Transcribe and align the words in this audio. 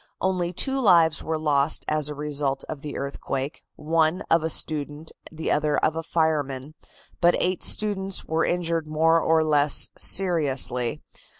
Only 0.19 0.51
two 0.51 0.79
lives 0.79 1.21
were 1.21 1.37
lost 1.37 1.85
as 1.87 2.09
a 2.09 2.15
result 2.15 2.63
of 2.67 2.81
the 2.81 2.97
earthquake, 2.97 3.61
one 3.75 4.23
of 4.31 4.41
a 4.41 4.49
student, 4.49 5.11
the 5.31 5.51
other 5.51 5.77
of 5.77 5.95
a 5.95 6.01
fireman, 6.01 6.73
but 7.19 7.35
eight 7.39 7.61
students 7.63 8.25
were 8.25 8.43
injured 8.43 8.87
more 8.87 9.19
or 9.21 9.43
less 9.43 9.89
seriously. 9.99 11.03